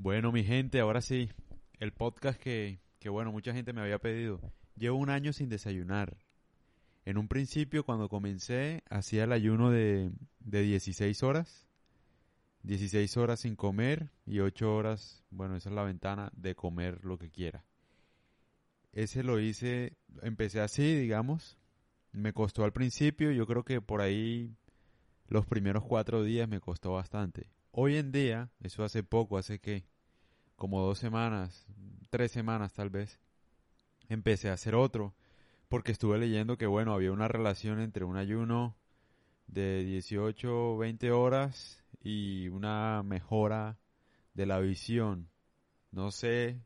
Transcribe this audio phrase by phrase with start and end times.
[0.00, 1.28] Bueno, mi gente, ahora sí,
[1.80, 4.40] el podcast que, que, bueno, mucha gente me había pedido.
[4.76, 6.16] Llevo un año sin desayunar.
[7.04, 11.66] En un principio, cuando comencé, hacía el ayuno de, de 16 horas.
[12.62, 17.18] 16 horas sin comer y 8 horas, bueno, esa es la ventana de comer lo
[17.18, 17.64] que quiera.
[18.92, 21.58] Ese lo hice, empecé así, digamos.
[22.12, 24.54] Me costó al principio, yo creo que por ahí
[25.26, 27.50] los primeros cuatro días me costó bastante.
[27.70, 29.84] Hoy en día, eso hace poco, hace que
[30.56, 31.66] como dos semanas,
[32.10, 33.20] tres semanas tal vez,
[34.08, 35.14] empecé a hacer otro,
[35.68, 38.76] porque estuve leyendo que bueno, había una relación entre un ayuno
[39.46, 43.78] de 18 o 20 horas y una mejora
[44.34, 45.28] de la visión.
[45.90, 46.60] No sé,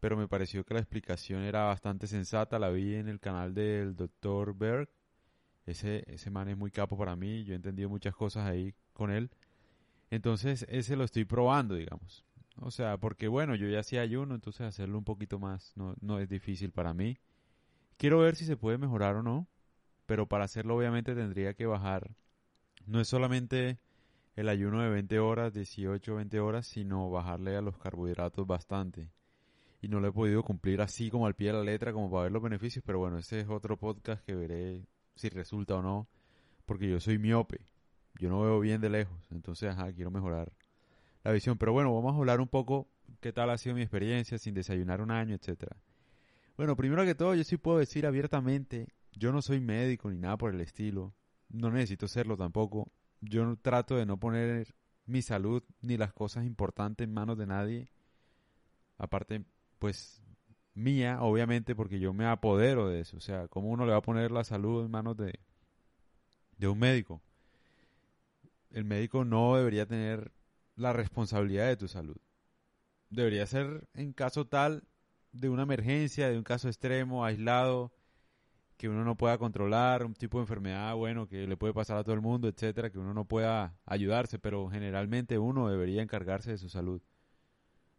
[0.00, 3.94] pero me pareció que la explicación era bastante sensata, la vi en el canal del
[3.94, 4.54] Dr.
[4.56, 4.88] Berg.
[5.66, 9.10] Ese, ese man es muy capo para mí, yo he entendido muchas cosas ahí con
[9.10, 9.30] él.
[10.14, 12.24] Entonces, ese lo estoy probando, digamos.
[12.60, 16.20] O sea, porque bueno, yo ya hacía ayuno, entonces hacerlo un poquito más no, no
[16.20, 17.18] es difícil para mí.
[17.96, 19.48] Quiero ver si se puede mejorar o no,
[20.06, 22.14] pero para hacerlo obviamente tendría que bajar.
[22.86, 23.80] No es solamente
[24.36, 29.10] el ayuno de 20 horas, 18, 20 horas, sino bajarle a los carbohidratos bastante.
[29.82, 32.22] Y no lo he podido cumplir así como al pie de la letra como para
[32.22, 36.06] ver los beneficios, pero bueno, ese es otro podcast que veré si resulta o no,
[36.66, 37.62] porque yo soy miope,
[38.18, 40.52] yo no veo bien de lejos, entonces ajá, quiero mejorar
[41.22, 41.58] la visión.
[41.58, 42.88] Pero bueno, vamos a hablar un poco
[43.20, 45.76] qué tal ha sido mi experiencia sin desayunar un año, etcétera.
[46.56, 50.36] Bueno, primero que todo, yo sí puedo decir abiertamente, yo no soy médico ni nada
[50.36, 51.14] por el estilo,
[51.48, 52.92] no necesito serlo tampoco.
[53.20, 54.74] Yo trato de no poner
[55.06, 57.88] mi salud ni las cosas importantes en manos de nadie.
[58.98, 59.44] Aparte,
[59.78, 60.22] pues
[60.74, 63.16] mía, obviamente, porque yo me apodero de eso.
[63.16, 65.38] O sea, ¿cómo uno le va a poner la salud en manos de,
[66.58, 67.22] de un médico?
[68.74, 70.32] El médico no debería tener
[70.74, 72.16] la responsabilidad de tu salud.
[73.08, 74.82] Debería ser en caso tal
[75.30, 77.92] de una emergencia, de un caso extremo, aislado,
[78.76, 82.02] que uno no pueda controlar, un tipo de enfermedad, bueno, que le puede pasar a
[82.02, 86.58] todo el mundo, etcétera, que uno no pueda ayudarse, pero generalmente uno debería encargarse de
[86.58, 87.00] su salud.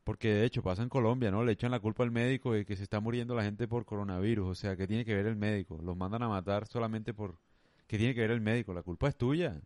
[0.04, 1.46] Porque de hecho pasa en Colombia, ¿no?
[1.46, 4.50] Le echan la culpa al médico de que se está muriendo la gente por coronavirus,
[4.50, 5.80] o sea, que tiene que ver el médico?
[5.82, 7.40] Los mandan a matar solamente por
[7.88, 8.74] ¿qué tiene que ver el médico?
[8.74, 9.62] La culpa es tuya.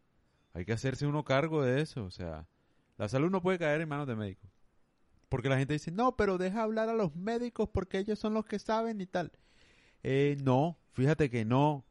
[0.53, 2.47] Hay que hacerse uno cargo de eso, o sea,
[2.97, 4.49] la salud no puede caer en manos de médicos.
[5.29, 8.45] Porque la gente dice, no, pero deja hablar a los médicos porque ellos son los
[8.45, 9.31] que saben y tal.
[10.01, 11.85] Eh, no, fíjate que no.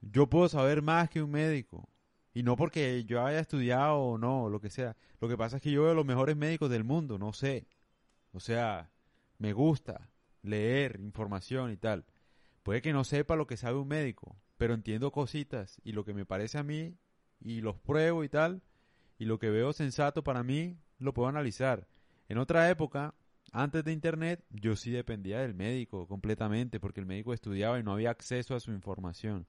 [0.00, 1.88] Yo puedo saber más que un médico.
[2.32, 4.96] Y no porque yo haya estudiado o no, lo que sea.
[5.20, 7.66] Lo que pasa es que yo veo los mejores médicos del mundo, no sé.
[8.32, 8.92] O sea,
[9.38, 10.08] me gusta
[10.42, 12.04] leer información y tal.
[12.62, 16.14] Puede que no sepa lo que sabe un médico, pero entiendo cositas y lo que
[16.14, 16.96] me parece a mí
[17.40, 18.62] y los pruebo y tal
[19.18, 21.86] y lo que veo sensato para mí lo puedo analizar.
[22.28, 23.14] En otra época,
[23.52, 27.92] antes de Internet, yo sí dependía del médico completamente porque el médico estudiaba y no
[27.92, 29.46] había acceso a su información.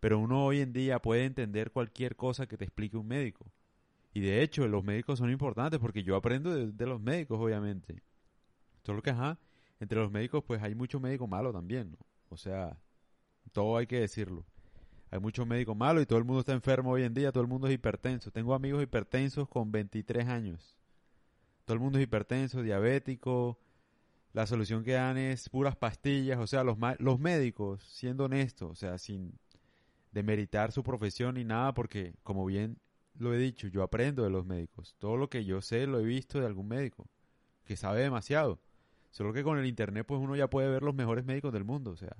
[0.00, 3.50] Pero uno hoy en día puede entender cualquier cosa que te explique un médico.
[4.14, 8.02] Y de hecho, los médicos son importantes porque yo aprendo de, los médicos, obviamente.
[8.84, 9.38] Solo que, ajá,
[9.80, 11.96] entre los médicos, pues hay mucho médico malo también.
[12.28, 12.78] O sea,
[13.52, 14.44] todo hay que decirlo.
[15.10, 17.48] Hay muchos médicos malos y todo el mundo está enfermo hoy en día, todo el
[17.48, 18.30] mundo es hipertenso.
[18.30, 20.76] Tengo amigos hipertensos con 23 años.
[21.64, 23.58] Todo el mundo es hipertenso, diabético.
[24.34, 28.74] La solución que dan es puras pastillas, o sea, los, los médicos, siendo honestos, o
[28.74, 29.38] sea, sin
[30.12, 32.78] demeritar su profesión ni nada, porque como bien
[33.18, 34.94] lo he dicho, yo aprendo de los médicos.
[34.98, 37.06] Todo lo que yo sé lo he visto de algún médico,
[37.64, 38.60] que sabe demasiado.
[39.10, 41.92] Solo que con el internet pues uno ya puede ver los mejores médicos del mundo,
[41.92, 42.14] o sea,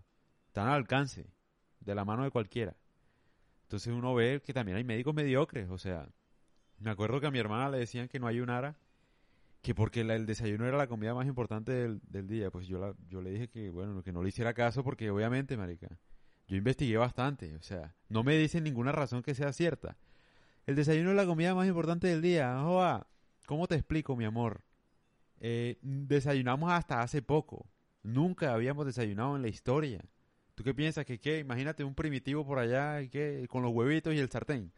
[0.46, 1.26] están al alcance
[1.80, 2.76] de la mano de cualquiera.
[3.64, 6.08] Entonces uno ve que también hay médicos mediocres, o sea,
[6.78, 8.78] me acuerdo que a mi hermana le decían que no ayunara,
[9.62, 13.20] que porque el desayuno era la comida más importante del, día, pues yo, la, yo
[13.20, 15.88] le dije que, bueno, que no le hiciera caso porque obviamente, marica,
[16.46, 19.96] yo investigué bastante, o sea, no me dicen ninguna razón que sea cierta.
[20.66, 23.06] El desayuno es la comida más importante del día, joa,
[23.46, 24.62] ¿cómo te explico, mi amor?
[25.40, 27.66] Eh, desayunamos hasta hace poco,
[28.02, 30.04] nunca habíamos desayunado en la historia.
[30.58, 31.06] ¿Tú qué piensas?
[31.06, 31.38] Que qué?
[31.38, 33.46] Imagínate un primitivo por allá y qué?
[33.48, 34.72] con los huevitos y el sartén.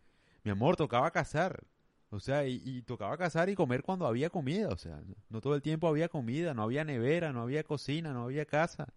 [0.44, 1.65] Mi amor, tocaba cazar.
[2.11, 4.69] O sea, y, tocaba cazar y comer cuando había comida.
[4.69, 5.00] O sea,
[5.31, 8.93] no todo el tiempo había comida, no había nevera, no había cocina, no había casa.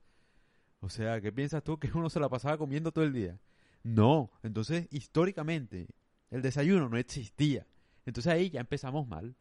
[0.82, 3.40] O sea, ¿qué piensas tú que uno se la pasaba comiendo todo el día?
[3.84, 4.30] No.
[4.44, 5.88] Entonces, históricamente,
[6.32, 7.66] el desayuno no existía.
[8.06, 9.38] Entonces ahí ya empezamos mal.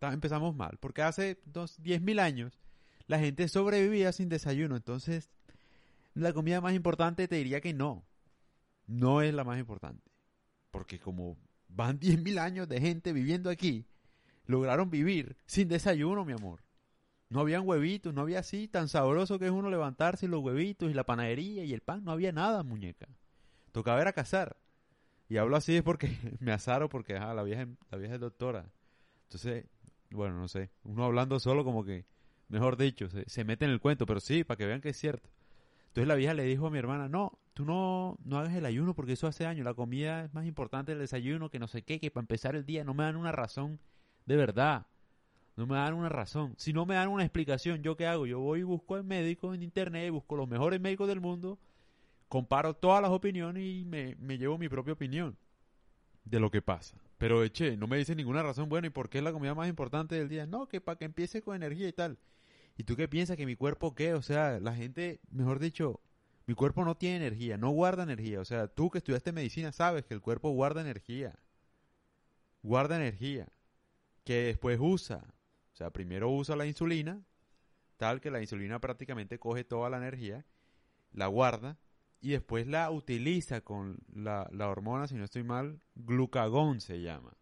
[0.00, 0.78] empezamos mal.
[0.80, 2.58] Porque hace dos, diez mil años
[3.10, 4.76] la gente sobrevivía sin desayuno.
[4.76, 5.30] Entonces
[6.14, 8.06] la comida más importante te diría que no.
[8.86, 10.10] No es la más importante.
[10.70, 11.36] Porque como
[11.68, 13.86] van 10.000 años de gente viviendo aquí,
[14.46, 16.62] lograron vivir sin desayuno, mi amor.
[17.28, 20.90] No habían huevitos, no había así tan sabroso que es uno levantarse y los huevitos
[20.90, 23.06] y la panadería y el pan, no había nada, muñeca.
[23.70, 24.56] Tocaba era cazar.
[25.28, 26.08] Y hablo así es porque
[26.40, 28.72] me asaro porque la vieja la vieja es doctora.
[29.28, 29.66] Entonces,
[30.10, 32.04] bueno, no sé, uno hablando solo como que
[32.50, 35.30] mejor dicho, se, mete en el cuento, pero sí, para que vean que es cierto.
[35.90, 38.94] Entonces la vieja le dijo a mi hermana, no, tú no, no hagas el ayuno
[38.94, 41.98] porque eso hace daño, la comida es más importante el desayuno, que no sé qué,
[41.98, 43.80] que para empezar el día no me dan una razón
[44.26, 44.86] de verdad.
[45.56, 46.54] No me dan una razón.
[46.58, 48.24] Si no me dan una explicación, ¿yo qué hago?
[48.24, 51.58] Yo voy y busco el médico en internet, busco los mejores médicos del mundo,
[52.28, 55.36] comparo todas las opiniones y me, me llevo mi propia opinión
[56.24, 56.96] de lo que pasa.
[57.18, 59.68] Pero, eche, no me dice ninguna razón, bueno, ¿y por qué es la comida más
[59.68, 60.46] importante del día?
[60.46, 62.16] No, que para que empiece con energía y tal.
[62.80, 64.14] ¿Y tú qué piensas que mi cuerpo qué?
[64.14, 66.00] O sea, la gente, mejor dicho,
[66.46, 68.40] mi cuerpo no tiene energía, no guarda energía.
[68.40, 71.38] O sea, tú que estudiaste medicina sabes que el cuerpo guarda energía.
[72.62, 73.52] Guarda energía.
[74.24, 75.18] Que después usa.
[75.74, 77.22] O sea, primero usa la insulina,
[77.98, 80.46] tal que la insulina prácticamente coge toda la energía,
[81.12, 81.78] la guarda
[82.22, 87.36] y después la utiliza con la, la hormona, si no estoy mal, glucagón se llama.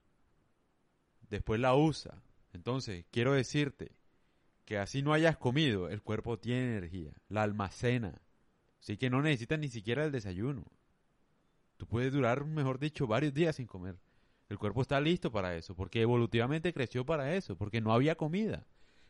[1.31, 2.21] Después la usa.
[2.53, 3.98] Entonces, quiero decirte
[4.69, 8.21] que así no hayas comido, el cuerpo tiene energía, la almacena.
[8.83, 10.67] Así que no necesitas ni siquiera el desayuno.
[11.79, 13.97] Tú puedes durar, mejor dicho, varios días sin comer.
[14.51, 18.67] El cuerpo está listo para eso, porque evolutivamente creció para eso, porque no había comida.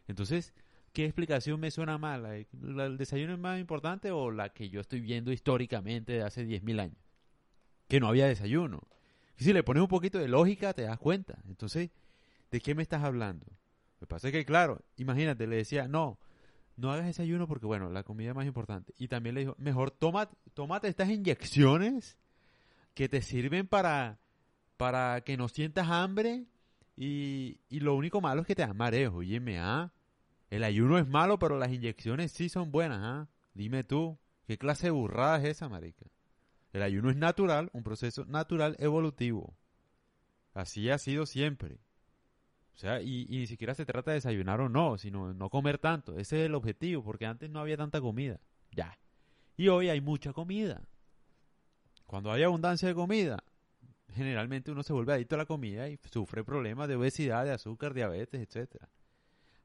[0.07, 0.55] Entonces,
[0.93, 2.25] ¿qué explicación me suena mal?
[2.25, 6.81] ¿El desayuno es más importante o la que yo estoy viendo históricamente de hace 10.000
[6.83, 6.99] años?
[7.89, 8.87] Que no había desayuno.
[9.37, 11.37] Y si le pones un poquito de lógica, te das cuenta.
[11.49, 11.91] Entonces,
[12.49, 13.59] ¿de qué me estás hablando?
[14.01, 16.19] Me pasa que, claro, imagínate, le decía, no,
[16.77, 18.95] no hagas desayuno porque, bueno, la comida es más importante.
[18.99, 22.19] Y también le dijo, mejor tómate, tómate estas inyecciones
[22.95, 24.19] que te sirven para
[24.79, 26.47] para que no sientas hambre
[26.97, 29.17] y, y lo único malo es que te das mareo.
[29.17, 29.93] Óyeme, ¿ah?
[30.51, 33.29] El ayuno es malo, pero las inyecciones sí son buenas, ¿ah?
[33.53, 36.07] Dime tú, ¿qué clase de burrada es esa, marica?
[36.73, 39.57] El ayuno es natural, un proceso natural evolutivo.
[40.55, 41.79] Así ha sido siempre.
[42.79, 46.13] O sea, y, ni siquiera se trata de desayunar o no, sino no comer tanto.
[46.17, 48.39] Ese es el objetivo, porque antes no había tanta comida.
[48.71, 48.97] Ya.
[49.57, 50.81] Y hoy hay mucha comida.
[52.07, 53.43] Cuando hay abundancia de comida,
[54.15, 57.95] generalmente uno se vuelve adicto a la comida y sufre problemas de obesidad, de azúcar,
[57.95, 58.89] diabetes, etcétera.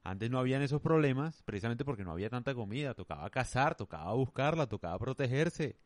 [0.02, 4.66] Antes no habían esos problemas precisamente porque no había tanta comida, tocaba cazar, tocaba buscarla,
[4.66, 5.76] tocaba protegerse,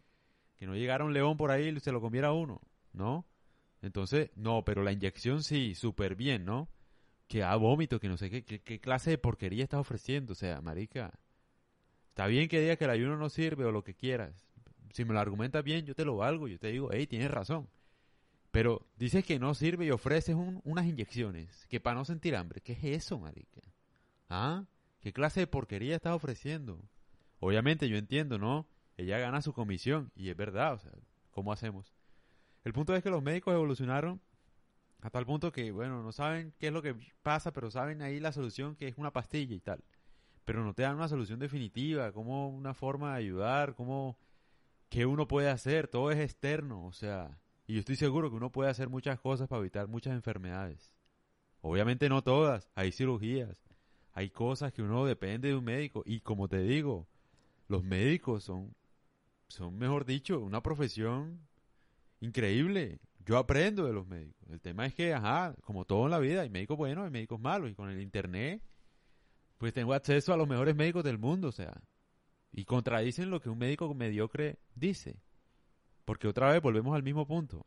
[0.56, 2.62] que no llegara un león por ahí y se lo comiera uno,
[2.94, 3.26] ¿no?
[3.82, 6.70] Entonces, no, pero la inyección sí, súper bien, ¿no?
[7.28, 10.60] Que a vómito, que no sé qué, qué, clase de porquería estás ofreciendo, o sea,
[10.60, 11.12] marica.
[12.08, 14.48] Está bien que digas que el ayuno no sirve o lo que quieras.
[14.92, 17.68] Si me lo argumentas bien, yo te lo valgo, yo te digo, hey, tienes razón.
[18.50, 20.34] Pero dices que no sirve y ofreces
[20.64, 22.62] unas inyecciones que para no sentir hambre.
[22.62, 23.60] ¿Qué es eso, marica?
[24.28, 24.64] ¿Ah?
[25.00, 26.82] ¿Qué clase de porquería estás ofreciendo?
[27.40, 28.66] Obviamente yo entiendo, ¿no?
[28.96, 30.92] Ella gana su comisión y es verdad, o sea,
[31.30, 31.94] ¿cómo hacemos?
[32.64, 34.20] El punto es que los médicos evolucionaron
[35.00, 38.20] a tal punto que, bueno, no saben qué es lo que pasa, pero saben ahí
[38.20, 39.84] la solución que es una pastilla y tal.
[40.44, 44.18] Pero no te dan una solución definitiva, como una forma de ayudar, como
[44.88, 48.50] qué uno puede hacer, todo es externo, o sea, y yo estoy seguro que uno
[48.50, 50.94] puede hacer muchas cosas para evitar muchas enfermedades.
[51.60, 53.62] Obviamente no todas, hay cirugías,
[54.12, 56.02] hay cosas que uno depende de un médico.
[56.06, 57.06] Y como te digo,
[57.68, 58.74] los médicos son,
[59.48, 61.46] son mejor dicho, una profesión
[62.20, 63.00] increíble.
[63.28, 64.48] Yo aprendo de los médicos.
[64.48, 67.38] El tema es que, ajá, como todo en la vida, hay médicos buenos, hay médicos
[67.38, 67.70] malos.
[67.70, 68.62] Y con el internet,
[69.58, 71.78] pues tengo acceso a los mejores médicos del mundo, o sea.
[72.52, 75.20] Y contradicen lo que un médico mediocre dice.
[76.06, 77.66] Porque otra vez volvemos al mismo punto.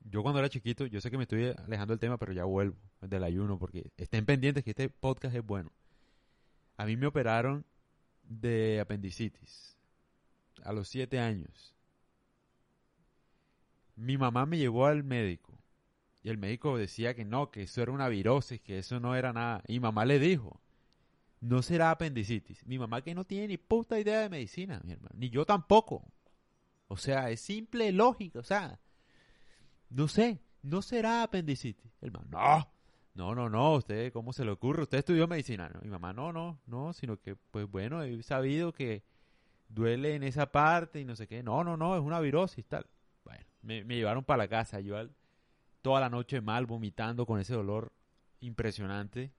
[0.00, 2.78] Yo cuando era chiquito, yo sé que me estoy alejando del tema, pero ya vuelvo
[3.02, 5.72] del ayuno, porque estén pendientes que este podcast es bueno.
[6.78, 7.66] A mí me operaron
[8.22, 9.76] de apendicitis
[10.62, 11.73] a los siete años.
[13.96, 15.54] Mi mamá me llevó al médico
[16.24, 19.34] y el médico decía que no, que eso era una virosis, que eso no era
[19.34, 19.62] nada.
[19.68, 20.58] Y mamá le dijo,
[21.40, 22.66] no será apendicitis.
[22.66, 26.02] Mi mamá que no tiene ni puta idea de medicina, mi hermano, ni yo tampoco.
[26.88, 28.80] O sea, es simple, lógico, o sea,
[29.90, 31.92] no sé, no será apendicitis.
[32.00, 32.70] El man, no,
[33.14, 34.84] no, no, no, usted, ¿cómo se le ocurre?
[34.84, 35.82] Usted estudió medicina, ¿no?
[35.82, 39.04] Mi mamá, no, no, no, sino que, pues bueno, he sabido que
[39.68, 41.42] duele en esa parte y no sé qué.
[41.42, 42.86] No, no, no, es una virosis, tal.
[43.64, 44.96] Me, llevaron para la casa, yo
[45.82, 47.92] toda la noche mal, vomitando con ese dolor
[48.40, 49.32] impresionante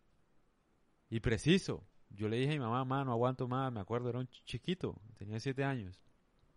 [1.09, 1.87] y preciso.
[2.09, 5.01] Yo le dije a mi mamá, mamá, no aguanto más, me acuerdo, era un chiquito,
[5.17, 6.05] tenía siete años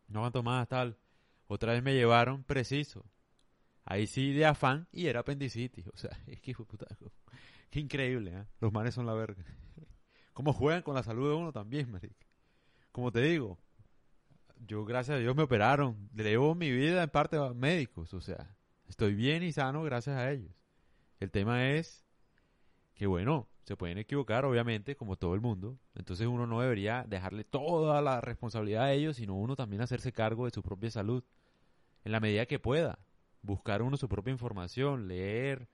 [0.08, 0.96] no aguanto más, tal.
[1.46, 3.04] Otra vez me llevaron preciso.
[3.84, 5.86] Ahí sí de afán y era apendicitis.
[5.88, 6.54] O sea, es que
[7.70, 8.44] Qué increíble, ¿eh?
[8.60, 9.44] Los manes son la verga.
[10.32, 12.26] Cómo juegan con la salud de uno también, marica.
[12.92, 13.58] Como te digo,
[14.66, 16.08] yo gracias a Dios me operaron.
[16.12, 18.56] Debo mi vida en parte a médicos, o sea,
[18.88, 20.52] estoy bien y sano gracias a ellos.
[21.20, 22.04] El tema es
[22.94, 25.78] que bueno, se pueden equivocar obviamente, como todo el mundo.
[25.94, 30.46] Entonces uno no debería dejarle toda la responsabilidad a ellos, sino uno también hacerse cargo
[30.46, 31.22] de su propia salud.
[32.04, 32.98] En la medida que pueda.
[33.42, 35.68] Buscar uno su propia información, leer,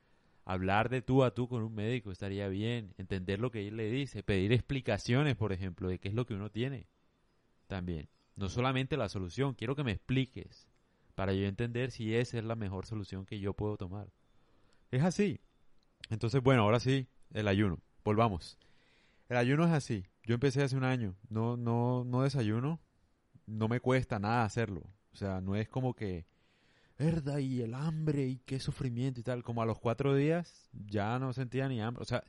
[0.45, 3.91] hablar de tú a tú con un médico estaría bien, entender lo que él le
[3.91, 6.89] dice, pedir explicaciones, por ejemplo, de qué es lo que uno tiene.
[7.69, 8.09] También.
[8.37, 10.69] No solamente la solución, quiero que me expliques
[11.15, 14.09] para yo entender si esa es la mejor solución que yo puedo tomar.
[14.91, 15.41] Es así.
[16.11, 17.79] Entonces, bueno, ahora sí, el ayuno.
[18.05, 18.59] Volvamos.
[19.29, 20.07] El ayuno es así.
[20.25, 21.15] Yo empecé hace un año.
[21.29, 22.81] No, no, no desayuno.
[23.47, 24.83] No me cuesta nada hacerlo.
[25.13, 26.27] O sea, no es como que,
[26.99, 29.43] verdad, y el hambre y qué sufrimiento y tal.
[29.43, 32.03] Como a los cuatro días ya no sentía ni hambre.
[32.03, 32.25] O sea,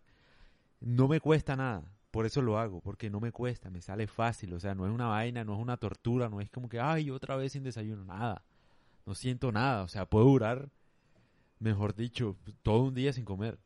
[0.79, 1.94] no me cuesta nada.
[2.15, 4.53] Por eso lo hago, porque no me cuesta, me sale fácil.
[4.53, 7.11] O sea, no es una vaina, no es una tortura, no es como que, ay,
[7.11, 8.41] otra vez sin desayuno, nada.
[9.05, 9.83] No siento nada.
[9.83, 10.69] O sea, puedo durar,
[11.59, 13.59] mejor dicho, todo un día sin comer.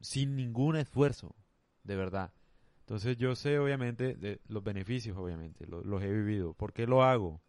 [0.00, 1.36] Sin ningún esfuerzo,
[1.84, 2.32] de verdad.
[2.78, 6.54] Entonces yo sé, obviamente, los beneficios, obviamente, los, he vivido.
[6.54, 7.42] ¿Por qué lo hago?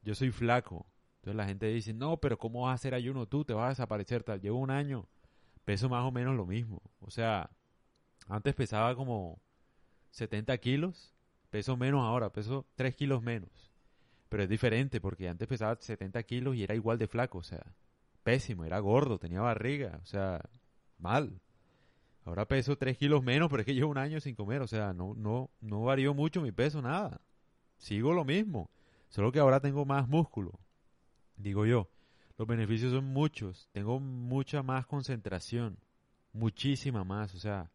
[0.00, 0.86] Yo soy flaco.
[1.16, 3.44] Entonces la gente dice, no, pero ¿cómo vas a hacer ayuno tú?
[3.44, 4.22] Te vas a desaparecer.
[4.22, 4.40] Tal.
[4.40, 5.06] Llevo un año,
[5.66, 6.80] peso más o menos lo mismo.
[7.00, 7.50] O sea,
[8.26, 9.38] antes pesaba como
[10.12, 11.12] 70 kilos,
[11.50, 13.50] peso menos ahora, peso 3 kilos menos.
[14.28, 17.74] Pero es diferente porque antes pesaba 70 kilos y era igual de flaco, o sea,
[18.22, 20.40] pésimo, era gordo, tenía barriga, o sea,
[20.98, 21.40] mal.
[22.24, 24.92] Ahora peso 3 kilos menos, pero es que llevo un año sin comer, o sea,
[24.92, 27.20] no, no, no varió mucho mi peso, nada.
[27.78, 28.70] Sigo lo mismo,
[29.08, 30.60] solo que ahora tengo más músculo,
[31.36, 31.88] digo yo.
[32.38, 35.78] Los beneficios son muchos, tengo mucha más concentración,
[36.32, 37.70] muchísima más, o sea,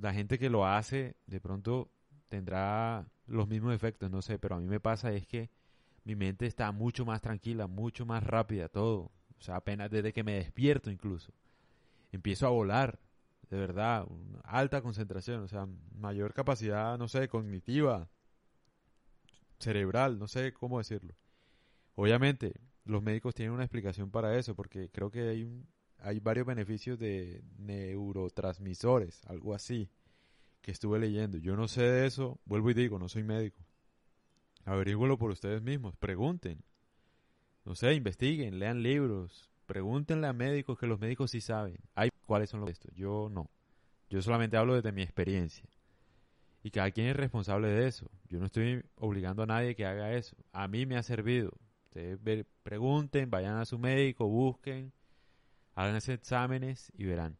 [0.00, 1.90] la gente que lo hace de pronto
[2.28, 5.50] tendrá los mismos efectos, no sé, pero a mí me pasa es que
[6.04, 9.10] mi mente está mucho más tranquila, mucho más rápida, todo.
[9.38, 11.32] O sea, apenas desde que me despierto incluso.
[12.12, 13.00] Empiezo a volar,
[13.50, 14.06] de verdad,
[14.44, 18.08] alta concentración, o sea, mayor capacidad, no sé, cognitiva,
[19.58, 21.14] cerebral, no sé cómo decirlo.
[21.96, 25.66] Obviamente, los médicos tienen una explicación para eso, porque creo que hay un,
[25.98, 29.90] hay varios beneficios de neurotransmisores, algo así,
[30.60, 31.38] que estuve leyendo.
[31.38, 33.64] Yo no sé de eso, vuelvo y digo, no soy médico.
[34.64, 36.62] Averígüelo por ustedes mismos, pregunten.
[37.64, 41.78] No sé, investiguen, lean libros, pregúntenle a médicos que los médicos sí saben.
[41.94, 42.92] Hay cuáles son los estos.
[42.94, 43.50] Yo no.
[44.08, 45.68] Yo solamente hablo desde mi experiencia.
[46.62, 48.10] Y cada quien es responsable de eso.
[48.28, 50.36] Yo no estoy obligando a nadie que haga eso.
[50.52, 51.52] A mí me ha servido.
[51.84, 54.92] Ustedes pregunten, vayan a su médico, busquen
[55.76, 57.38] hagan ese exámenes y verán.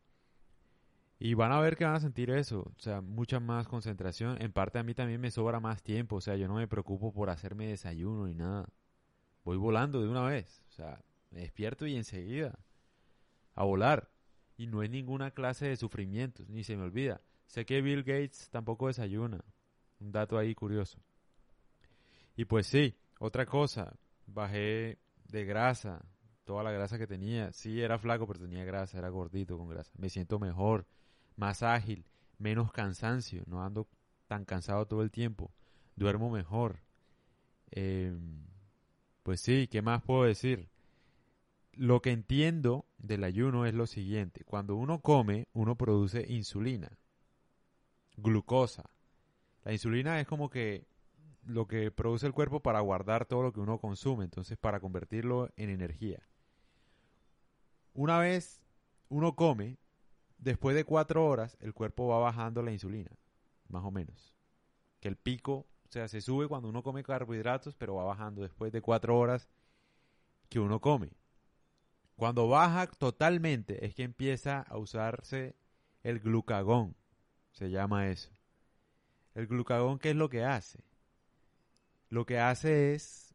[1.19, 4.41] Y van a ver que van a sentir eso, o sea, mucha más concentración.
[4.41, 7.13] En parte a mí también me sobra más tiempo, o sea, yo no me preocupo
[7.13, 8.69] por hacerme desayuno ni nada.
[9.43, 12.59] Voy volando de una vez, o sea, me despierto y enseguida
[13.55, 14.11] a volar.
[14.59, 17.23] Y no hay ninguna clase de sufrimiento, ni se me olvida.
[17.47, 19.43] Sé que Bill Gates tampoco desayuna.
[19.99, 20.99] Un dato ahí curioso.
[22.37, 26.05] Y pues sí, otra cosa, bajé de grasa,
[26.47, 27.53] toda la grasa que tenía.
[27.53, 29.93] Sí, era flaco, pero tenía grasa, era gordito con grasa.
[29.99, 30.87] Me siento mejor,
[31.37, 32.07] más ágil,
[32.39, 33.87] menos cansancio, no ando
[34.29, 35.53] tan cansado todo el tiempo.
[35.97, 36.81] Duermo mejor.
[37.71, 38.47] Em,
[39.23, 40.71] pues sí, ¿qué más puedo decir?
[41.73, 44.45] Lo que entiendo del ayuno es lo siguiente.
[44.45, 46.97] Cuando uno come, uno produce insulina,
[48.17, 48.89] glucosa.
[49.65, 50.87] La insulina es como que
[51.45, 55.51] lo que produce el cuerpo para guardar todo lo que uno consume, entonces para convertirlo
[55.57, 56.23] en energía
[57.97, 58.61] una vez
[59.09, 59.79] uno come,
[60.39, 63.11] después de cuatro horas, el cuerpo va bajando la insulina,
[63.69, 64.35] más o menos.
[65.01, 68.73] Que el pico, o sea, se sube cuando uno come carbohidratos, pero va bajando después
[68.73, 69.49] de cuatro horas
[70.49, 71.11] que uno come.
[72.17, 75.55] Cuando baja totalmente es que empieza a usarse
[76.03, 76.95] el glucagón,
[77.53, 78.31] se llama eso.
[79.35, 80.81] El glucagón, ¿qué es lo que hace?
[82.09, 83.35] Lo que hace es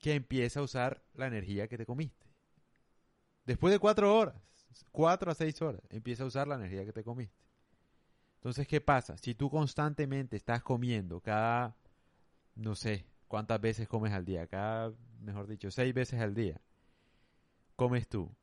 [0.00, 2.21] que empieza a usar la energía que te comiste.
[3.44, 4.36] Después de cuatro horas,
[4.90, 7.36] cuatro a seis horas, empieza a usar la energía que te comiste.
[8.36, 9.16] Entonces, ¿qué pasa?
[9.18, 11.76] Si tú constantemente estás comiendo cada,
[12.54, 16.60] no sé, cuántas veces comes al día, cada, mejor dicho, seis veces al día,
[17.76, 18.34] comes tú.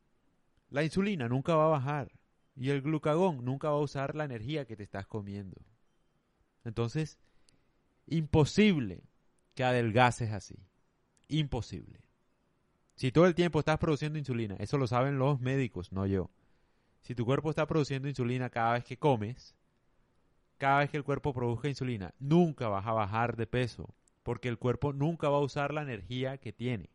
[0.70, 2.12] La insulina nunca va a bajar
[2.56, 5.62] y el glucagón nunca va a usar la energía que te estás comiendo.
[6.64, 7.20] Entonces,
[8.06, 9.04] imposible
[9.56, 10.66] que adelgaces así.
[11.28, 12.02] Imposible.
[13.00, 16.30] Si todo el tiempo estás produciendo insulina, eso lo saben los médicos, no yo.
[17.00, 19.56] Si tu cuerpo está produciendo insulina cada vez que comes,
[20.58, 24.58] cada vez que el cuerpo produzca insulina, nunca vas a bajar de peso, porque el
[24.58, 26.90] cuerpo nunca va a usar la energía que tiene.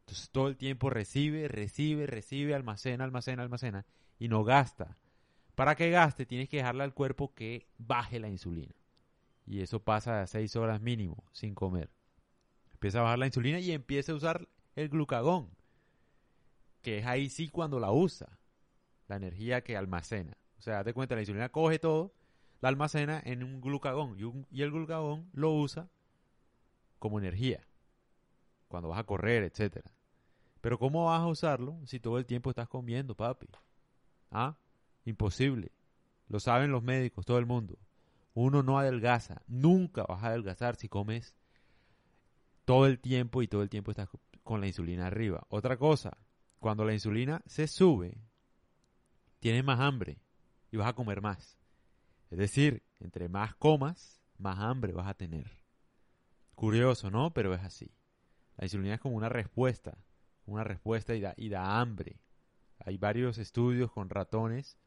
[0.00, 3.84] Entonces todo el tiempo recibe, recibe, recibe, almacena, almacena, almacena
[4.18, 4.96] y no gasta.
[5.54, 8.74] Para que gaste tienes que dejarle al cuerpo que baje la insulina.
[9.44, 11.90] Y eso pasa a 6 horas mínimo sin comer.
[12.72, 15.50] Empieza a bajar la insulina y empieza a usar el glucagón,
[16.82, 18.38] que es ahí sí cuando la usa,
[19.08, 20.36] la energía que almacena.
[20.56, 22.14] O sea, de cuenta, la insulina coge todo,
[22.60, 24.16] la almacena en un glucagón
[24.50, 25.88] y, el glucagón lo usa
[27.00, 27.66] como energía
[28.68, 29.90] cuando vas a correr, etcétera.
[30.60, 33.48] Pero ¿cómo vas a usarlo si todo el tiempo estás comiendo, papi?
[34.30, 34.58] ¿Ah?
[35.04, 35.72] Imposible.
[36.28, 37.78] Lo saben los médicos, todo el mundo.
[38.34, 39.42] Uno no adelgaza.
[39.48, 41.34] Nunca vas a adelgazar si comes
[42.64, 44.08] todo el tiempo y todo el tiempo estás
[44.48, 45.44] con la insulina arriba.
[45.50, 46.16] Otra cosa,
[46.58, 48.16] cuando la insulina se sube,
[49.40, 50.22] tienes más hambre
[50.70, 51.58] y vas a comer más.
[52.30, 55.50] Es decir, entre más comas, más hambre vas a tener.
[56.54, 57.34] Curioso, ¿no?
[57.34, 57.94] Pero es así.
[58.56, 59.98] La insulina es como una respuesta
[60.46, 62.22] una respuesta y da, y da hambre.
[62.78, 64.78] Hay varios estudios con ratones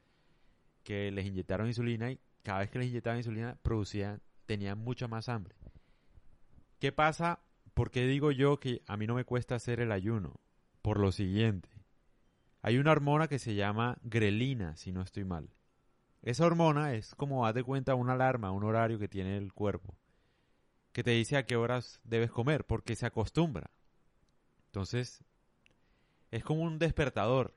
[0.83, 5.29] que les inyectaron insulina y cada vez que les inyectaban insulina producían, tenían mucha más
[5.29, 5.55] hambre.
[6.79, 7.43] ¿Qué pasa?
[7.73, 10.39] ¿Por qué digo yo que a mí no me cuesta hacer el ayuno?
[10.81, 11.69] Por lo siguiente.
[12.61, 15.49] Hay una hormona que se llama grelina, si no estoy mal.
[16.21, 19.97] Esa hormona es como, haz de cuenta, una alarma, un horario que tiene el cuerpo,
[20.91, 23.71] que te dice a qué horas debes comer, porque se acostumbra.
[24.65, 25.23] Entonces,
[26.29, 27.55] es como un despertador.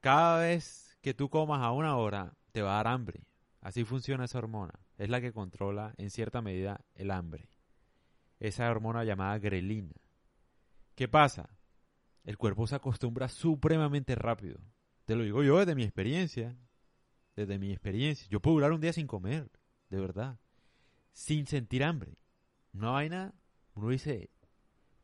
[0.00, 3.26] Cada vez que tú comas a una hora, te va a dar hambre.
[3.60, 4.78] Así funciona esa hormona.
[4.98, 7.48] Es la que controla en cierta medida el hambre.
[8.40, 9.94] Esa hormona llamada grelina.
[10.94, 11.48] ¿Qué pasa?
[12.24, 14.60] El cuerpo se acostumbra supremamente rápido.
[15.04, 16.56] Te lo digo yo desde mi experiencia.
[17.34, 18.26] Desde mi experiencia.
[18.30, 19.50] Yo puedo durar un día sin comer,
[19.90, 20.38] de verdad.
[21.12, 22.18] Sin sentir hambre.
[22.72, 23.34] Una vaina,
[23.74, 24.30] uno dice,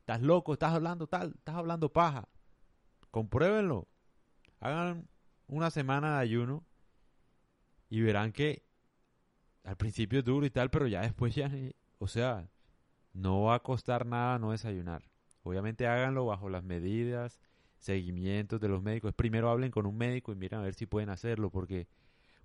[0.00, 2.28] estás loco, estás hablando tal, estás hablando paja.
[3.10, 3.88] Compruébenlo.
[4.60, 5.08] Hagan
[5.46, 6.66] una semana de ayuno
[7.88, 8.64] y verán que
[9.62, 11.50] al principio es duro y tal, pero ya después ya,
[11.98, 12.50] o sea,
[13.14, 15.02] no va a costar nada no desayunar.
[15.42, 17.40] Obviamente háganlo bajo las medidas,
[17.78, 19.14] seguimientos de los médicos.
[19.14, 21.88] Primero hablen con un médico y miren a ver si pueden hacerlo, porque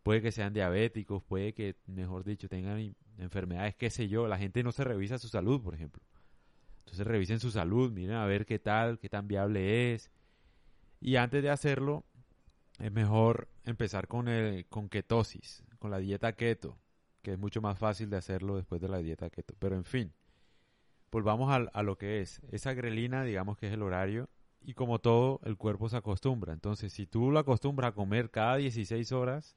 [0.04, 4.28] puede que sean diabéticos, puede que, mejor dicho, tengan enfermedades, qué sé yo.
[4.28, 6.02] La gente no se revisa su salud, por ejemplo.
[6.80, 10.10] Entonces revisen su salud, miren a ver qué tal, qué tan viable es,
[11.02, 12.04] y antes de hacerlo,
[12.80, 16.78] es mejor empezar con, el, con ketosis, con la dieta keto,
[17.22, 19.56] que es mucho más fácil de hacerlo después de la dieta keto.
[19.60, 20.14] Pero en fin,
[21.12, 22.42] volvamos a, a lo que es.
[22.52, 24.30] Esa grelina, digamos que es el horario,
[24.62, 26.54] y como todo, el cuerpo se acostumbra.
[26.54, 29.56] Entonces, si tú lo acostumbras a comer cada 16 horas,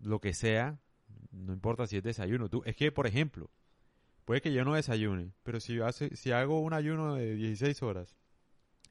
[0.00, 0.78] lo que sea,
[1.30, 2.48] no importa si es desayuno.
[2.48, 3.50] Tú, es que, por ejemplo,
[4.24, 5.78] puede que yo no desayune, pero si,
[6.12, 8.16] si hago un ayuno de 16 horas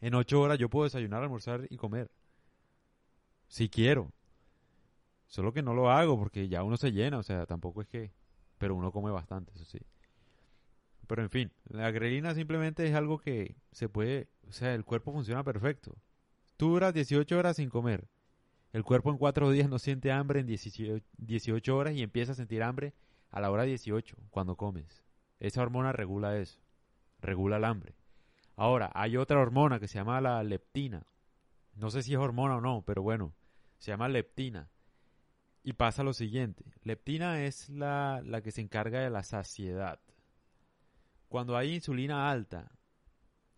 [0.02, 2.12] en ocho horas yo puedo desayunar, almorzar y comer.
[3.48, 4.12] Si quiero.
[5.28, 8.12] Solo que no lo hago porque ya uno se llena, o sea, tampoco es que...
[8.58, 9.80] Pero uno come bastante, eso sí.
[11.12, 14.30] Pero en fin, la grelina simplemente es algo que se puede...
[14.48, 15.98] O sea, el cuerpo funciona perfecto.
[16.56, 18.08] Tú duras 18 horas sin comer.
[18.72, 22.64] El cuerpo en cuatro días no siente hambre en 18 horas y empieza a sentir
[22.64, 22.94] hambre
[23.30, 25.04] a la hora 18 cuando comes.
[25.42, 26.62] Esa hormona regula eso.
[27.20, 27.94] Regula el hambre.
[28.56, 31.06] Ahora, hay otra hormona que se llama la leptina.
[31.76, 33.34] No sé si es hormona o no, pero bueno,
[33.80, 34.70] se llama leptina.
[35.62, 36.64] Y pasa lo siguiente.
[36.84, 40.00] Leptina es la, la que se encarga de la saciedad.
[41.32, 42.70] Cuando hay insulina alta,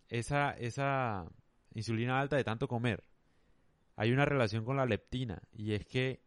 [0.08, 1.26] esa, esa
[1.74, 3.02] insulina alta de tanto comer,
[3.96, 5.42] hay una relación con la leptina.
[5.50, 6.22] Y es que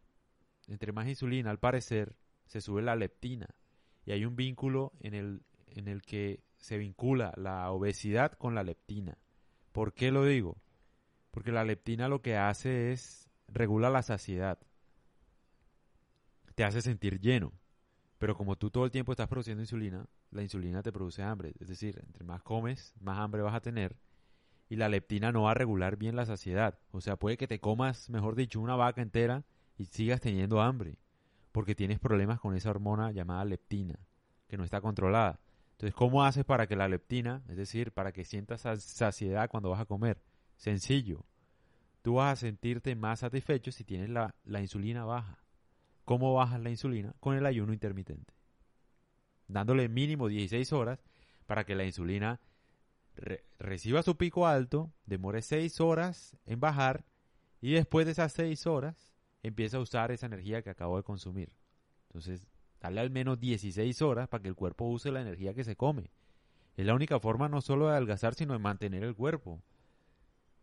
[0.66, 3.48] entre más insulina, al parecer, se sube la leptina.
[4.04, 8.62] Y hay un vínculo en el, en el que se vincula la obesidad con la
[8.62, 9.16] leptina.
[9.72, 10.58] ¿Por qué lo digo?
[11.30, 14.58] Porque la leptina lo que hace es regula la saciedad.
[16.54, 17.54] Te hace sentir lleno.
[18.18, 21.54] Pero como tú todo el tiempo estás produciendo insulina, la insulina te produce hambre.
[21.60, 23.96] Es decir, entre más comes, más hambre vas a tener.
[24.68, 26.78] Y la leptina no va a regular bien la saciedad.
[26.90, 29.44] O sea, puede que te comas, mejor dicho, una vaca entera
[29.76, 30.98] y sigas teniendo hambre.
[31.52, 33.98] Porque tienes problemas con esa hormona llamada leptina,
[34.48, 35.40] que no está controlada.
[35.78, 39.80] Entonces, ¿cómo haces para que la leptina, es decir, para que sientas saciedad cuando vas
[39.80, 40.20] a comer?
[40.56, 41.24] Sencillo.
[42.02, 45.38] Tú vas a sentirte más satisfecho si tienes la, insulina baja.
[46.08, 47.14] ¿Cómo bajas la insulina?
[47.20, 48.32] Con el ayuno intermitente.
[49.46, 51.04] Dándole mínimo 16 horas
[51.44, 52.40] para que la insulina
[53.58, 57.04] reciba su pico alto, demore 6 horas en bajar
[57.60, 61.52] Y después de esas seis horas, empieza a usar esa energía que acabo de consumir.
[62.06, 62.48] Entonces,
[62.80, 66.10] dale al menos 16 horas para que el cuerpo use la energía que se come.
[66.78, 69.60] Es la única forma no solo de adelgazar, sino de mantener el cuerpo.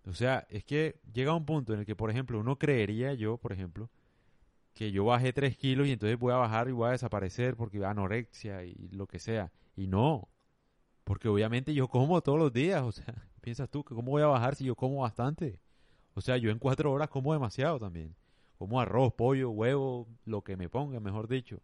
[0.08, 3.38] O sea, es que llega un punto en el que, por ejemplo, uno creería yo,
[3.38, 3.91] por ejemplo,
[4.76, 7.84] que yo bajé 3 kilos y entonces voy a bajar y voy a desaparecer porque
[7.84, 9.52] anorexia y lo que sea.
[9.76, 10.30] Y no,
[11.06, 12.84] porque obviamente yo como todos los días.
[12.84, 13.06] O sea,
[13.42, 15.60] piensas tú que cómo voy a bajar si yo como bastante.
[16.14, 18.16] O sea, yo en cuatro horas como demasiado también.
[18.58, 21.62] Como arroz, pollo, huevo, lo que me ponga, mejor dicho.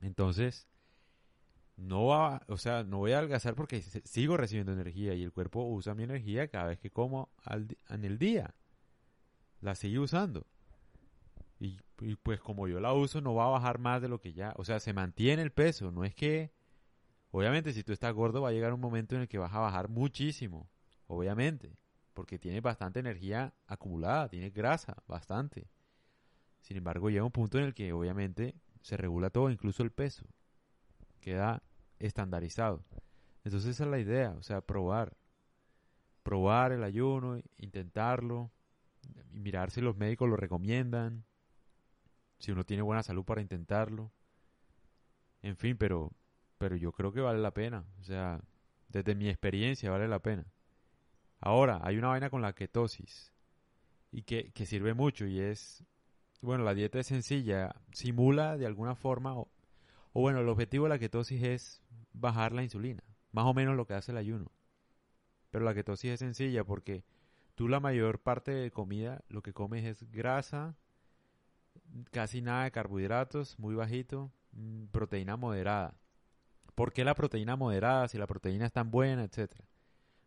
[0.00, 0.68] Entonces,
[1.76, 5.64] no va, o sea, no voy a adelgazar porque sigo recibiendo energía y el cuerpo
[5.64, 7.30] usa mi energía cada vez que como
[7.88, 8.54] en el día.
[9.60, 10.46] La sigue usando.
[11.60, 11.80] Y,
[12.22, 14.54] pues como yo la uso, no va a bajar más de lo que ya.
[14.56, 15.90] O sea, se mantiene el peso.
[15.90, 16.52] No es que.
[17.30, 19.58] Obviamente, si tú estás gordo, va a llegar un momento en el que vas a
[19.58, 20.70] bajar muchísimo.
[21.06, 21.76] Obviamente.
[22.14, 25.68] Porque tienes bastante energía acumulada, tienes grasa, bastante.
[26.60, 30.26] Sin embargo, llega un punto en el que obviamente se regula todo, incluso el peso.
[31.20, 31.62] Queda
[31.98, 32.84] estandarizado.
[33.44, 35.16] Entonces esa es la idea, o sea, probar.
[36.22, 38.50] Probar el ayuno, intentarlo,
[39.30, 41.24] mirar si los médicos lo recomiendan,
[42.38, 44.12] si uno tiene buena salud para intentarlo.
[45.42, 46.12] En fin, pero,
[46.58, 47.84] pero yo creo que vale la pena.
[48.00, 48.40] O sea,
[48.88, 50.46] desde mi experiencia vale la pena.
[51.40, 53.32] Ahora, hay una vaina con la ketosis
[54.10, 55.84] y que, que sirve mucho y es,
[56.40, 59.48] bueno, la dieta es sencilla, simula de alguna forma, o,
[60.12, 63.86] o bueno, el objetivo de la ketosis es bajar la insulina, más o menos lo
[63.86, 64.50] que hace el ayuno.
[65.50, 67.04] Pero la ketosis es sencilla porque
[67.54, 70.76] tú la mayor parte de comida lo que comes es grasa,
[72.10, 75.94] casi nada de carbohidratos, muy bajito, mm, proteína moderada.
[76.74, 79.64] ¿Por qué la proteína moderada si la proteína es tan buena, etcétera?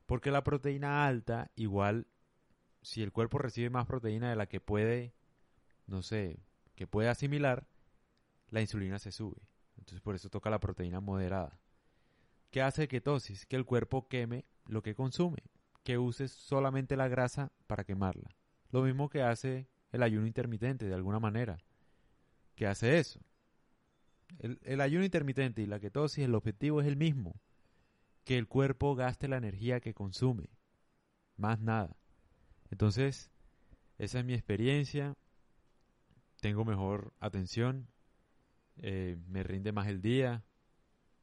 [0.05, 2.07] Porque la proteína alta, igual,
[2.81, 5.13] si el cuerpo recibe más proteína de la que puede,
[5.87, 6.39] no sé,
[6.75, 7.67] que puede asimilar,
[8.49, 9.41] la insulina se sube.
[9.77, 11.57] Entonces por eso toca la proteína moderada.
[12.49, 13.45] ¿Qué hace ketosis?
[13.45, 15.43] Que el cuerpo queme lo que consume,
[15.83, 18.35] que uses solamente la grasa para quemarla.
[18.71, 21.57] Lo mismo que hace el ayuno intermitente de alguna manera.
[22.55, 23.19] ¿Qué hace eso?
[24.39, 27.39] El, ayuno intermitente y la ketosis, el objetivo es el mismo.
[28.23, 30.49] Que el cuerpo gaste la energía que consume.
[31.37, 31.95] Más nada.
[32.69, 33.29] Entonces,
[33.97, 35.15] esa es mi experiencia.
[36.39, 37.87] Tengo mejor atención.
[38.77, 40.43] Eh, me rinde más el día.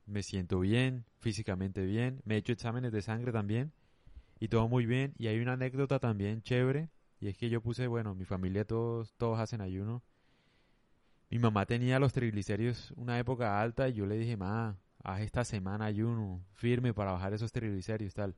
[0.07, 2.21] Me siento bien, físicamente bien.
[2.25, 3.73] Me he hecho exámenes de sangre también.
[4.39, 5.15] Y todo muy bien.
[5.19, 9.15] Y hay una anécdota también chévere y es que yo puse, bueno, mi familia todos,
[9.15, 10.03] todos hacen ayuno.
[11.31, 15.45] Mi mamá tenía los triglicéridos una época alta y yo le dije, ma, haz esta
[15.45, 18.35] semana ayuno firme para bajar esos triglicéridos tal.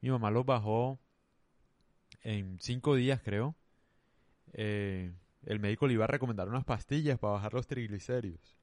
[0.00, 0.98] Mi mamá los bajó
[2.22, 3.54] en cinco días, creo.
[4.52, 5.12] Eh,
[5.44, 8.58] el médico le iba a recomendar unas pastillas para bajar los triglicéridos.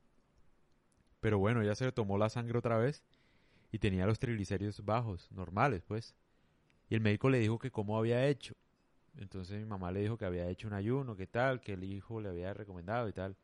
[1.22, 3.04] Pero bueno, ella se tomó la sangre otra vez
[3.72, 6.14] y tenía los triglicéridos bajos, normales, pues.
[6.90, 8.56] Y el médico le dijo que cómo había hecho.
[9.18, 12.20] Entonces mi mamá le dijo que había hecho un ayuno, que tal, que el hijo
[12.22, 13.38] le había recomendado y tal.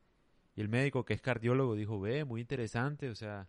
[0.56, 3.48] Y el médico, que es cardiólogo, dijo, ve, muy interesante, o sea,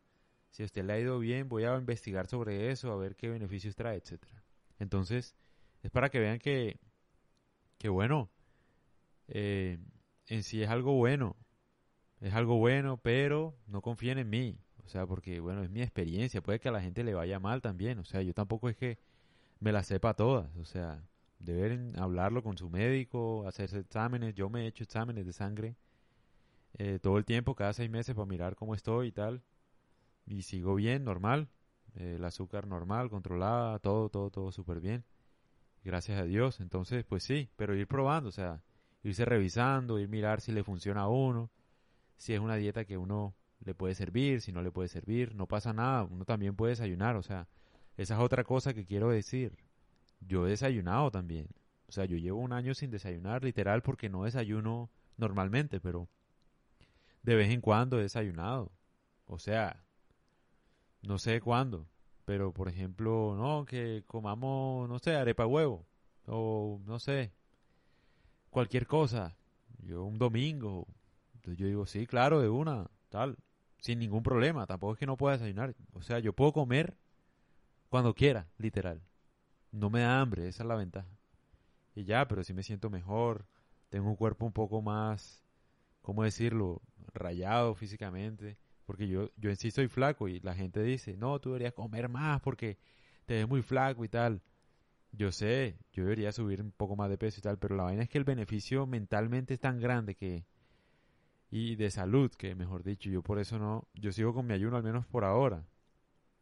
[0.50, 3.28] si a usted le ha ido bien, voy a investigar sobre eso, a ver qué
[3.28, 4.42] beneficios trae, etcétera.
[4.78, 5.34] Entonces,
[5.82, 6.78] es para que vean que,
[7.78, 8.30] que bueno,
[9.28, 9.78] eh,
[10.28, 11.36] en sí es algo bueno,
[12.20, 16.42] es algo bueno, pero no confíen en mí, o sea, porque, bueno, es mi experiencia,
[16.42, 18.98] puede que a la gente le vaya mal también, o sea, yo tampoco es que
[19.58, 21.02] me la sepa todas, o sea,
[21.42, 24.34] deben hablarlo con su médico, hacerse exámenes.
[24.34, 25.76] Yo me he hecho exámenes de sangre
[26.78, 29.42] eh, todo el tiempo, cada seis meses, para mirar cómo estoy y tal.
[30.26, 31.48] Y sigo bien, normal.
[31.96, 35.04] Eh, el azúcar normal, controlada, todo, todo, todo súper bien.
[35.84, 36.60] Gracias a Dios.
[36.60, 38.62] Entonces, pues sí, pero ir probando, o sea,
[39.02, 41.50] irse revisando, ir mirar si le funciona a uno,
[42.16, 45.46] si es una dieta que uno le puede servir, si no le puede servir, no
[45.46, 47.48] pasa nada, uno también puede desayunar, o sea,
[47.96, 49.56] esa es otra cosa que quiero decir
[50.26, 51.48] yo he desayunado también.
[51.88, 56.08] O sea, yo llevo un año sin desayunar, literal, porque no desayuno normalmente, pero
[57.22, 58.72] de vez en cuando he desayunado.
[59.26, 59.84] O sea,
[61.02, 61.86] no sé cuándo,
[62.24, 65.86] pero por ejemplo, no, que comamos, no sé, arepa huevo,
[66.26, 67.32] o no sé,
[68.50, 69.36] cualquier cosa.
[69.82, 70.86] Yo un domingo,
[71.34, 73.36] entonces yo digo, sí, claro, de una, tal,
[73.78, 75.74] sin ningún problema, tampoco es que no pueda desayunar.
[75.92, 76.96] O sea, yo puedo comer
[77.90, 79.02] cuando quiera, literal
[79.72, 81.08] no me da hambre, esa es la ventaja.
[81.94, 83.46] Y ya, pero sí me siento mejor,
[83.90, 85.42] tengo un cuerpo un poco más,
[86.02, 86.82] ¿cómo decirlo?,
[87.14, 91.50] rayado físicamente, porque yo, yo en sí soy flaco y la gente dice, no, tú
[91.50, 92.78] deberías comer más porque
[93.26, 94.42] te ves muy flaco y tal.
[95.12, 98.02] yo sé, yo debería subir un poco más de peso y tal, pero la vaina
[98.02, 100.46] es que el beneficio mentalmente es tan grande que
[101.50, 104.76] y de salud, que mejor dicho, yo por eso no, yo sigo con mi ayuno
[104.76, 105.64] al menos por ahora.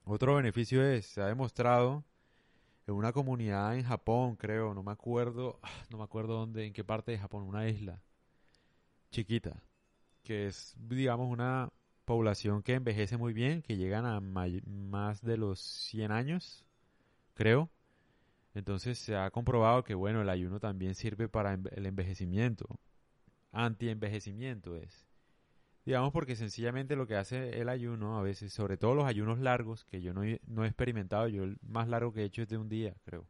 [0.04, 2.04] Otro beneficio es, se ha demostrado
[2.86, 6.72] en una comunidad en Japón, creo, no me acuerdo, ah, no me acuerdo dónde, en
[6.72, 8.00] qué parte de Japón, una isla
[9.10, 9.62] chiquita,
[10.22, 11.70] que es, digamos, una
[12.04, 16.64] población que envejece muy bien, que llegan a más de los 100 años,
[17.34, 17.70] creo.
[18.54, 22.80] Entonces se ha comprobado que, bueno, el ayuno también sirve para el envejecimiento
[23.52, 25.09] anti-envejecimiento es.
[25.90, 29.84] Digamos porque sencillamente lo que hace el ayuno, a veces, sobre todo los ayunos largos,
[29.86, 32.48] que yo no he, no he experimentado, yo el más largo que he hecho es
[32.48, 33.26] de un día, creo.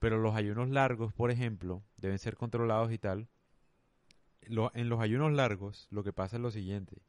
[0.00, 3.28] Pero los ayunos largos, por ejemplo, deben ser controlados y tal.
[4.40, 7.02] en los ayunos largos lo que pasa es lo siguiente.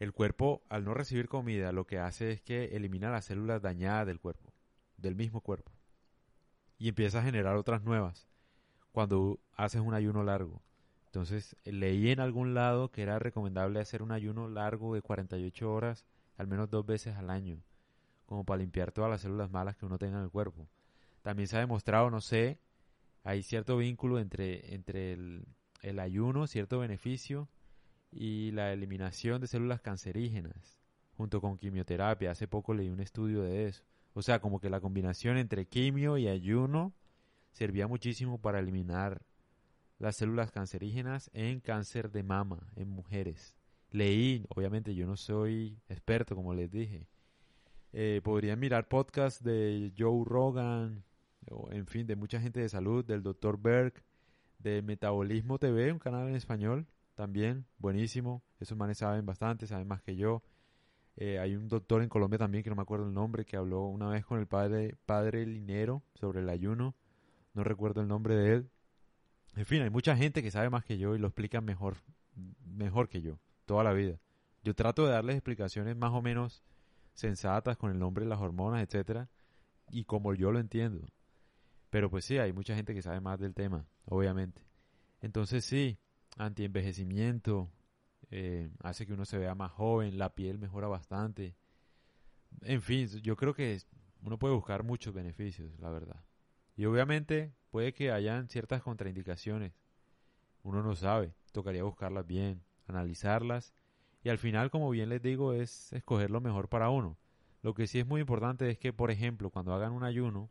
[0.00, 4.08] El cuerpo, al no recibir comida, lo que hace es que elimina las células dañadas
[4.08, 4.52] del cuerpo,
[4.96, 5.70] del mismo cuerpo.
[6.78, 8.26] Y empieza a generar otras nuevas
[8.90, 10.64] cuando haces un ayuno largo.
[11.16, 16.04] Entonces leí en algún lado que era recomendable hacer un ayuno largo de 48 horas
[16.36, 17.62] al menos dos veces al año,
[18.26, 20.68] como para limpiar todas las células malas que uno tenga en el cuerpo.
[21.22, 22.58] También se ha demostrado, no sé,
[23.24, 25.46] hay cierto vínculo entre, entre el,
[25.80, 27.48] el ayuno, cierto beneficio
[28.12, 30.78] y la eliminación de células cancerígenas,
[31.16, 32.32] junto con quimioterapia.
[32.32, 33.84] Hace poco leí un estudio de eso.
[34.12, 36.92] O sea, como que la combinación entre quimio y ayuno
[37.52, 39.22] servía muchísimo para eliminar
[39.98, 43.54] las células cancerígenas en cáncer de mama en mujeres.
[43.90, 47.08] Leí, obviamente yo no soy experto, como les dije.
[47.92, 51.04] Eh, podrían mirar podcasts de Joe Rogan,
[51.50, 53.58] o, en fin, de mucha gente de salud, del Dr.
[53.58, 54.02] Berg,
[54.58, 58.42] de Metabolismo TV, un canal en español también, buenísimo.
[58.60, 60.42] Esos manes saben bastante, saben más que yo.
[61.16, 63.86] Eh, hay un doctor en Colombia también, que no me acuerdo el nombre, que habló
[63.86, 66.94] una vez con el padre, padre Linero sobre el ayuno.
[67.54, 68.70] No recuerdo el nombre de él,
[69.56, 71.96] en fin, hay mucha gente que sabe más que yo y lo explica mejor,
[72.64, 74.20] mejor que yo, toda la vida.
[74.62, 76.62] Yo trato de darles explicaciones más o menos
[77.14, 79.30] sensatas con el nombre de las hormonas, etcétera,
[79.90, 81.06] y como yo lo entiendo.
[81.88, 84.60] Pero pues sí, hay mucha gente que sabe más del tema, obviamente.
[85.22, 85.98] Entonces sí,
[86.36, 87.70] antienvejecimiento,
[88.30, 91.56] eh, hace que uno se vea más joven, la piel mejora bastante.
[92.60, 93.80] En fin, yo creo que
[94.20, 96.22] uno puede buscar muchos beneficios, la verdad.
[96.76, 99.74] Y obviamente puede que hayan ciertas contraindicaciones.
[100.62, 103.74] Uno no sabe, tocaría buscarlas bien, analizarlas
[104.24, 107.18] y al final, como bien les digo, es escoger lo mejor para uno.
[107.60, 110.48] Lo que sí es muy importante es que, por ejemplo, cuando hagan un ayuno,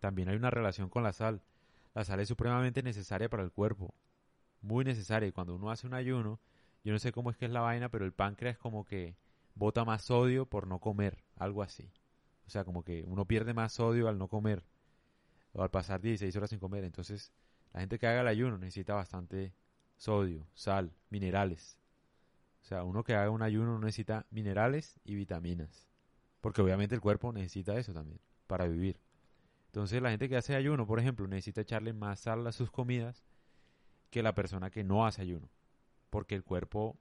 [0.00, 1.40] también hay una relación con la sal.
[1.94, 3.94] La sal es supremamente necesaria para el cuerpo,
[4.60, 5.30] muy necesaria.
[5.30, 6.40] Y cuando uno hace un ayuno,
[6.84, 9.16] yo no sé cómo es que es la vaina, pero el páncreas como que
[9.54, 11.90] bota más sodio por no comer, algo así.
[12.46, 14.62] O sea, como que uno pierde más sodio al no comer
[15.52, 16.84] o al pasar 16 horas sin comer.
[16.84, 17.32] Entonces,
[17.72, 19.52] la gente que haga el ayuno necesita bastante
[19.96, 21.78] sodio, sal, minerales.
[22.62, 25.88] O sea, uno que haga un ayuno necesita minerales y vitaminas.
[26.40, 29.00] Porque obviamente el cuerpo necesita eso también para vivir.
[29.66, 33.24] Entonces, la gente que hace ayuno, por ejemplo, necesita echarle más sal a sus comidas
[34.10, 35.48] que la persona que no hace ayuno.
[36.10, 36.98] Porque el cuerpo,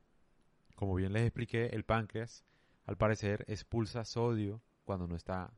[0.75, 2.43] como bien les expliqué, el páncreas,
[2.85, 5.53] al parecer, expulsa sodio cuando no está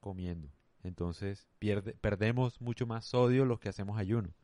[0.00, 0.48] comiendo.
[0.82, 4.34] Entonces pierde, perdemos mucho más sodio los que hacemos ayuno.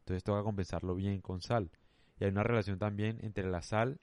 [0.00, 1.70] Entonces toca compensarlo bien con sal.
[2.18, 4.00] Y hay una relación también entre la sal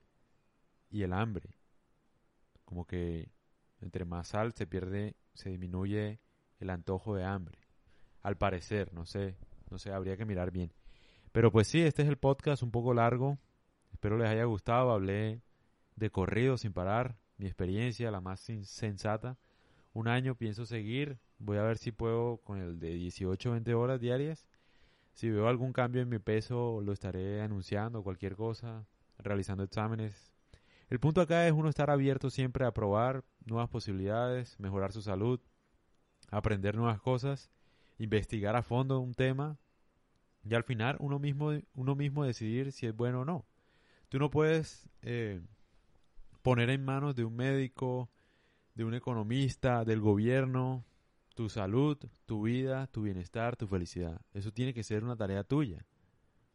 [0.89, 1.55] y el hambre.
[2.65, 3.31] Como que
[3.81, 6.19] entre más sal se pierde, se disminuye
[6.59, 7.59] el antojo de hambre.
[8.21, 9.35] Al parecer, no sé,
[9.69, 10.71] no sé, habría que mirar bien.
[11.31, 13.39] Pero pues sí, este es el podcast un poco largo.
[13.91, 14.91] Espero les haya gustado.
[14.91, 15.41] Hablé
[15.95, 19.37] de corrido sin parar, mi experiencia, la más sensata.
[19.93, 23.99] Un año pienso seguir Voy a ver si puedo con el de 18 20 horas
[23.99, 24.45] diarias.
[25.13, 28.85] Si veo algún cambio en mi peso, lo estaré anunciando, cualquier cosa,
[29.17, 30.31] realizando exámenes.
[30.89, 35.39] El punto acá es uno estar abierto siempre a probar nuevas posibilidades, mejorar su salud,
[36.29, 37.49] aprender nuevas cosas,
[37.97, 39.57] investigar a fondo un tema
[40.43, 43.45] y al final uno mismo, uno mismo decidir si es bueno o no.
[44.09, 45.41] Tú no puedes eh,
[46.43, 48.11] poner en manos de un médico,
[48.75, 50.85] de un economista, del gobierno,
[51.33, 54.21] tu salud, tu vida, tu bienestar, tu felicidad.
[54.33, 55.85] Eso tiene que ser una tarea tuya.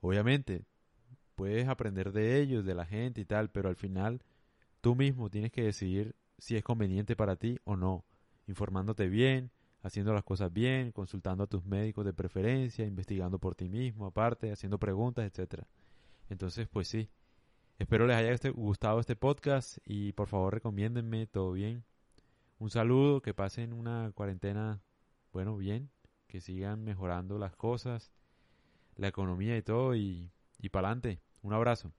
[0.00, 0.66] Obviamente,
[1.34, 4.22] puedes aprender de ellos, de la gente y tal, pero al final
[4.80, 8.04] tú mismo tienes que decidir si es conveniente para ti o no,
[8.46, 9.50] informándote bien,
[9.82, 14.52] haciendo las cosas bien, consultando a tus médicos de preferencia, investigando por ti mismo, aparte,
[14.52, 15.66] haciendo preguntas, etcétera.
[16.28, 17.08] Entonces, pues sí.
[17.78, 21.84] Espero les haya gustado este podcast y por favor recomiéndenme todo bien.
[22.58, 24.82] Un saludo, que pasen una cuarentena
[25.32, 25.90] bueno, bien,
[26.26, 28.12] que sigan mejorando las cosas,
[28.96, 31.20] la economía y todo, y, y para adelante.
[31.42, 31.92] Un abrazo.